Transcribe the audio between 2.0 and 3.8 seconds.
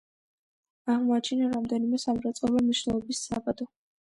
სამრეწველო მნიშვნელობის საბადო.